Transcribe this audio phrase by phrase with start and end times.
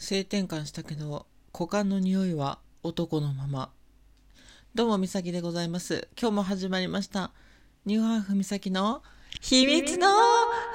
[0.00, 3.70] 性転換したけど股間の匂いは男のまま。
[4.74, 6.08] どうもみさきでございます。
[6.18, 7.32] 今日も始まりました。
[7.84, 9.02] ニューハーフみさきの
[9.42, 10.08] 秘密の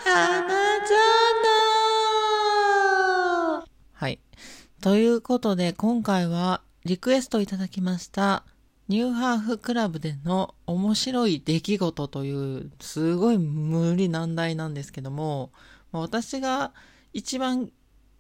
[0.04, 0.86] 花園
[3.94, 4.20] はい。
[4.80, 8.46] ということで今回はリクエストいただきました
[8.90, 15.52] ニューハーフクラブでの面白い出来事というすごい無理難題なんですけども
[15.92, 16.74] 私が
[17.12, 17.72] 一番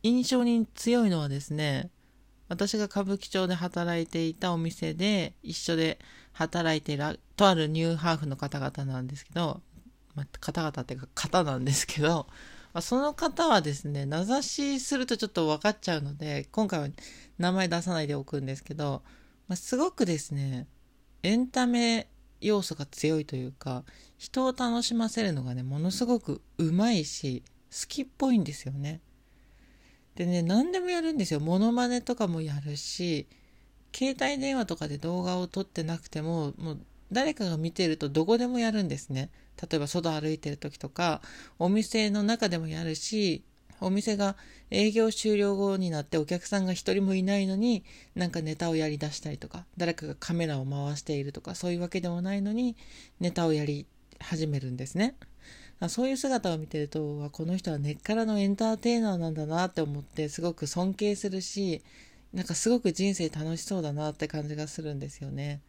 [0.05, 1.89] 印象に強いのはですね
[2.47, 5.97] 私が歌舞伎町で働いていたお店で一緒で
[6.31, 9.61] 働いているとあるニューハーフの方々なんですけど、
[10.13, 12.27] まあ、方々っていうか方なんですけど、
[12.71, 16.87] まあ、その方はですね名指しするとちょっと分かっちゃうので今回は
[17.39, 19.01] 名前出さないでおくんですけど、
[19.47, 20.67] まあ、すごくですね
[21.23, 22.09] エンタメ
[22.41, 23.83] 要素が強いというか
[24.19, 27.41] 人を楽しませるのがねものすごくうまいし
[27.71, 29.01] 好きっぽいんですよね。
[30.15, 31.39] でね、何でもやるんですよ。
[31.39, 33.27] モノマネとかもやるし、
[33.93, 36.79] 携帯電話とかで動画を撮ってなくても、もう
[37.11, 39.29] 誰かが見てるとどこでもやるんですね。
[39.61, 41.21] 例えば外歩いてる時とか、
[41.59, 43.43] お店の中でもやるし、
[43.81, 44.35] お店が
[44.71, 47.83] 営業終了後になってお客さんが一人もいないのに
[48.15, 52.75] なんかネタをやりだしたりとか誰かがカメラを回しているとかそういうわけでもないのに
[53.19, 53.85] ネタをやり
[54.19, 55.15] 始めるんですね。
[55.89, 61.81] そういう姿を見てるとこの人は根っからのエンターテイナーなんだなって思ってすごく尊敬するし
[62.33, 65.61] なんかすごく人生楽しそうだなって感じがするんですよね。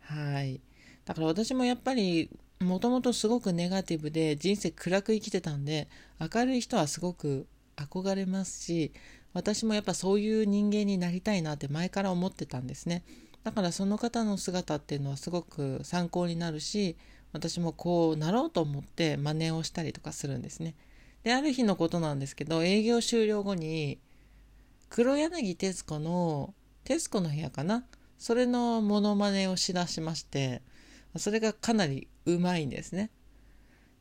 [0.00, 0.60] はい
[1.04, 5.88] だから私もやっぱりもともとすごくネガティブで人生暗く生きてたんで
[6.20, 8.92] 明るい人はすごく憧れますし
[9.32, 13.02] 私もやっぱそういう人間になりたいなって前から思ってたんですね
[13.42, 16.96] だからその方の姿っていうのはすごく参考になるし
[17.32, 20.74] 私もこうなろうと思って真似をしたりとかするんですね。
[21.22, 23.98] で、ある日のことなんですけど、営業終了後に、
[24.90, 26.52] 黒柳徹子の、
[26.84, 27.84] 徹子の部屋かな？
[28.18, 30.62] それのモノマネをしだしまして、
[31.16, 33.10] それがかなりうまいんですね。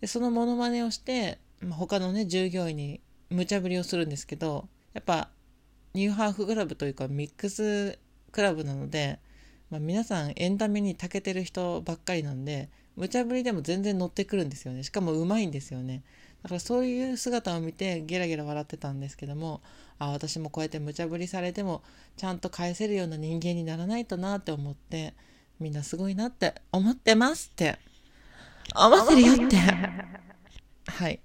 [0.02, 5.30] で、そのモノマネをして、他のね、従業員に無茶ぶりをするんですけど、やっぱ、
[5.94, 8.00] ニューハーフクラブというかミックス
[8.32, 9.20] クラブなので、
[9.70, 14.84] まあ、皆さんエンタメに長けてる人ばっかりなんで、無茶ぶりでも全然乗ってくるんですよね。
[14.84, 16.04] しかもうまいんですよね。
[16.44, 19.62] だからそういう姿を見てゲラゲラ笑ってたんですけども
[20.00, 21.84] あ私もこうやって無茶ぶりされても
[22.18, 25.14] ちゃんと返せるような人間にならないとなって思って
[25.60, 27.78] みんなすごいなって思ってますって。
[28.76, 29.58] 思ってるよって。
[30.88, 31.20] はい。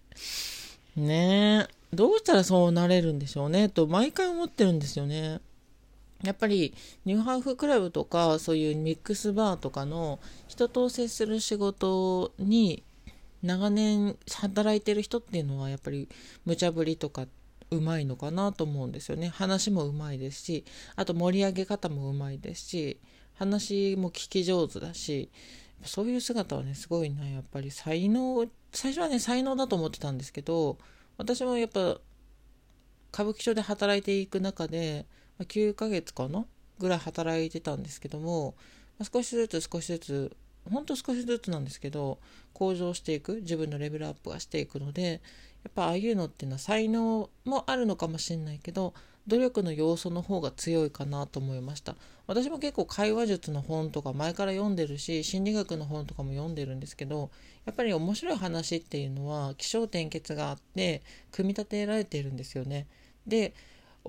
[0.97, 1.77] ねえ。
[1.95, 3.71] どうしたらそうなれるんでしょうね。
[3.71, 5.41] と毎回思ってるんですよね
[6.27, 12.83] やっぱりニューハーフクラブとかそういうミックスバーとかの人と接する仕事に
[13.43, 16.09] 長年働いてる人っていうのはやっぱり
[16.45, 17.27] 無茶ぶりとか
[17.71, 19.29] うまいのかなと思うんですよね。
[19.29, 20.65] 話もうまいですし
[20.97, 23.01] あと盛り上げ方もうまいですし
[23.35, 25.31] 話も聞き上手だし
[25.85, 30.79] そういう姿はねすごいなやっぱり才能最初はね才能だと思ってたんですけど
[31.19, 31.99] 私もやっぱ
[33.13, 35.07] 歌舞伎町で働いていく中で
[35.41, 36.47] 9ヶ月かな？
[36.79, 38.55] ぐらい働いてたんですけども、
[39.13, 40.37] 少しずつ少しずつ
[40.71, 42.19] ほんと少しずつなんですけど
[42.53, 45.21] 向上していく自分のレベルアップがしていくので
[45.65, 48.95] やっぱああいうのっていうのは才能もあるのかもしれないけど
[49.27, 51.97] 努力の要素の方が強いかなと思いました。
[52.27, 57.31] 私も結構会話術の本とか前から読んでるし心理学の本とかも読んでるんですけど
[57.65, 62.87] やっぱり面白い話っていうのは起承転結があって組み立てられているんですよね。
[63.27, 63.55] で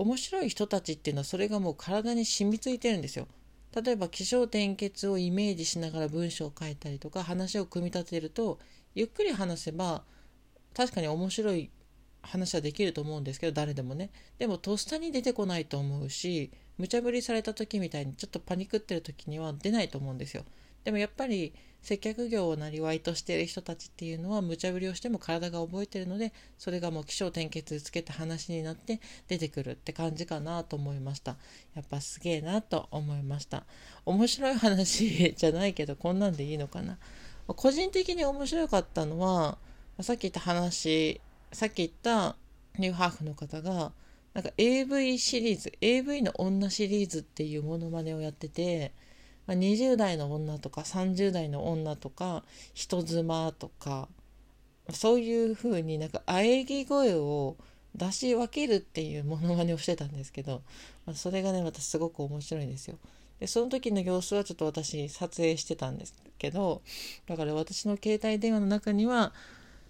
[0.00, 3.26] 面白い人たちっていうのはそれがもう体に染みついてるんですよ。
[3.74, 8.60] 例えば起承転結をイメージしながら文章を書いたりとか話を組み立てると
[8.94, 10.04] ゆっくり話せば
[10.72, 11.70] 確かに面白い
[12.22, 20.44] 話はできると思うんですけど誰でもねでもとっさに出てこないと思うし無茶ぶりされた時みたいにちょっとパニクってる時には出ないと思うんですよ
[20.84, 21.52] でもやっぱり
[21.82, 31.36] 接客業をなりわいとしている人たちっていうのは無茶ぶりをしても体が覚えてるのでそれがもう起承転結つけた話になって出てくるって感じかなと思いました。
[31.74, 33.64] やっぱすげえなと思いました。
[34.04, 36.98] 面白い話じゃないけどこんなんでいいのかな。
[37.46, 39.58] 個人的に面白かったのは
[40.00, 41.20] さっき言った話
[41.52, 42.36] さっき言った
[42.78, 43.92] ニューハーフの方が
[44.34, 48.92] なんか AV シリーズ AV の女シリーズっていうものまねをやってて
[49.48, 54.08] まあ、20代の女とか30代の女とか人妻とか
[54.92, 57.56] そういう風になんか喘ぎ声を
[57.96, 60.62] 出し分けるっていうものまねをしてたんですけど、
[61.06, 62.98] まあ、それがね私すごく面白いんですよ。
[63.40, 66.82] でその時の様子はちょっと私撮影してたんですけど
[67.26, 69.32] だから私の携帯電話の中には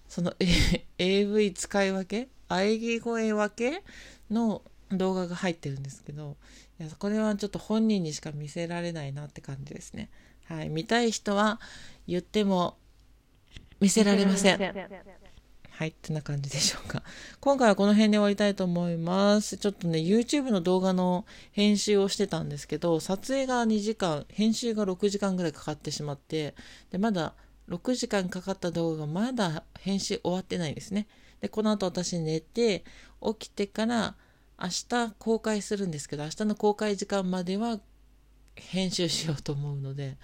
[0.09, 3.83] その、A、AV 使い分け喘ぎ声分け
[4.31, 4.63] の
[4.93, 6.37] 動画が入ってるんですけど、
[6.81, 10.11] いやこれはちょっと本人にしか見せられないなって感じですね。
[10.47, 10.69] はい。
[10.69, 11.61] 見たい人は
[12.07, 12.77] 言っても
[13.81, 14.59] 見せられません。
[15.79, 17.05] はい、ってな感じでしょうか。
[17.39, 19.59] 今回はこの辺で終わりたいと思います。
[19.59, 26.57] ちょっとね、YouTube の動画の編集をしてたんですけど、撮影が2時間、編集が6時間ぐらいかかってしまって、
[26.91, 27.35] で、まだ
[27.69, 31.07] 6時間かかった動画がまだ編集終わってないですね。
[31.41, 32.83] で、この後私寝て、
[33.23, 34.17] 起きてから
[34.61, 37.79] 明日公開するんですけど、明日の公開時間までは
[38.57, 40.17] 編集しようと思うので、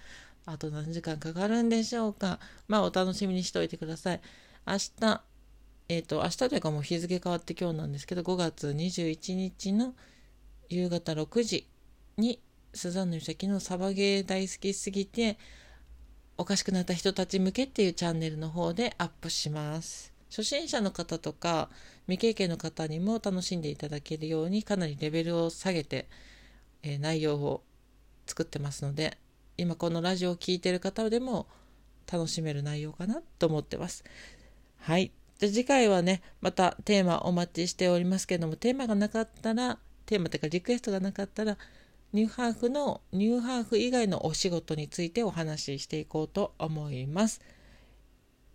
[0.45, 2.41] あと何時間かかるんでしょうか。
[2.67, 4.21] まあお楽しみにしておいてください。
[4.67, 5.23] 明日、
[5.89, 9.95] えっ、ー、と、明日というかもう日付変わって今日なんですけど、5月21日の
[10.69, 11.69] 夕方6時
[12.17, 12.41] に、
[12.73, 15.39] スザンヌ岬のサバゲー大好きすぎて、
[16.37, 20.14] おかしくなった人たち向けっていうチャンネルの方でアップします。
[20.35, 21.71] 初心者の方とか
[22.07, 26.09] 未経験の方にも楽しんでいただけるようにかなりレベルを下げて、
[26.83, 27.63] えー、内容を
[28.27, 29.17] 作ってますので
[29.57, 31.47] 今このラジオを聴いてる方でも
[32.13, 34.03] 楽しめる内容かなと思ってます。
[34.81, 35.13] はい。
[35.39, 41.57] で次回はね、またテーマお待ちしておりますけども、テーマがなかったら、テーマというかリクエストがなかったら、
[42.13, 47.41] ニューハーフのニューハーフ以外のお仕事についてお話ししていこうと思います。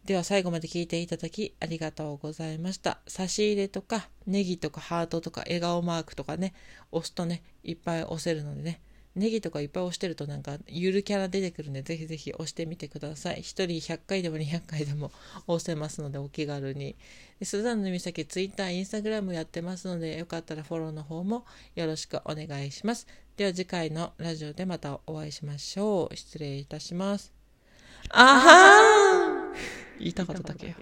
[0.09, 2.97] では最後まで聞いていただきありがとうございました。
[3.05, 6.55] 差し入れとかネギとかハートとか笑顔マークとかね、
[6.91, 8.81] 押すとね、いっぱい押せるのでね、
[9.13, 13.41] ネギとかいっぱい押してるとなんかゆるキャラ出てくるんでぜひぜひ押してみてください。
[13.41, 15.11] 1人100回でも200回でも
[15.45, 16.95] 押せますのでお気軽に。
[17.39, 21.45] でスザンヌ美咲ツイッター、インスタグラムやってますのでよかったらフォローの方も
[21.75, 23.05] よろしくお願いします。
[23.37, 26.15] では次回のラジオでまたお会いしましょう。
[26.15, 27.31] 失礼いたします。
[28.09, 29.28] あはー
[29.99, 30.75] 言いたかっただけ。